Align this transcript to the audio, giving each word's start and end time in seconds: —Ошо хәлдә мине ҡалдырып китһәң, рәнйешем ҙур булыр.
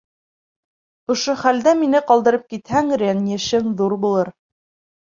—Ошо 1.15 1.35
хәлдә 1.43 1.75
мине 1.83 2.03
ҡалдырып 2.09 2.49
китһәң, 2.55 2.93
рәнйешем 3.05 3.73
ҙур 3.85 3.99
булыр. 4.09 4.35